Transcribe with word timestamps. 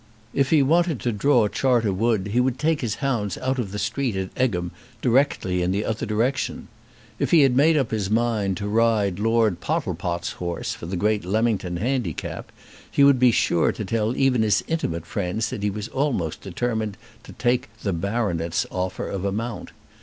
If 0.33 0.49
he 0.49 0.63
wanted 0.63 0.99
to 1.01 1.11
draw 1.11 1.47
Charter 1.47 1.93
Wood 1.93 2.29
he 2.33 2.39
would 2.39 2.57
take 2.57 2.81
his 2.81 2.95
hounds 3.05 3.37
out 3.37 3.59
of 3.59 3.71
the 3.71 3.77
street 3.77 4.15
at 4.15 4.31
Egham 4.35 4.71
directly 4.99 5.61
in 5.61 5.69
the 5.69 5.85
other 5.85 6.07
direction. 6.07 6.69
If 7.19 7.29
he 7.29 7.41
had 7.41 7.55
made 7.55 7.77
up 7.77 7.91
his 7.91 8.09
mind 8.09 8.57
to 8.57 8.67
ride 8.67 9.19
Lord 9.19 9.61
Pottlepot's 9.61 10.31
horse 10.31 10.73
for 10.73 10.87
the 10.87 10.97
great 10.97 11.23
Leamington 11.23 11.77
handicap, 11.77 12.51
he 12.89 13.03
would 13.03 13.19
be 13.19 13.29
sure 13.29 13.71
to 13.71 13.85
tell 13.85 14.17
even 14.17 14.41
his 14.41 14.63
intimate 14.67 15.05
friends 15.05 15.51
that 15.51 15.61
he 15.61 15.69
was 15.69 15.87
almost 15.89 16.41
determined 16.41 16.97
to 17.21 17.31
take 17.33 17.69
the 17.83 17.93
"baronet's" 17.93 18.65
offer 18.71 19.07
of 19.07 19.23
a 19.23 19.31
mount. 19.31 19.69